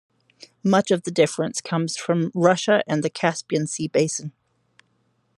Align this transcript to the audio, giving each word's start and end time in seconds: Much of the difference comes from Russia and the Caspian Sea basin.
Much 0.63 0.89
of 0.89 1.03
the 1.03 1.11
difference 1.11 1.61
comes 1.61 1.95
from 1.95 2.31
Russia 2.33 2.83
and 2.87 3.03
the 3.03 3.09
Caspian 3.11 3.67
Sea 3.67 3.87
basin. 3.87 4.31